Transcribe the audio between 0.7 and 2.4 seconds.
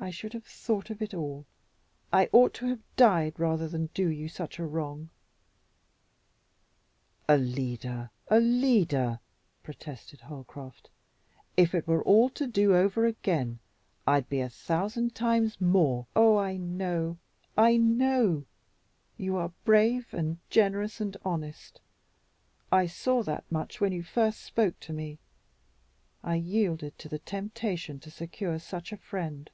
of it all, I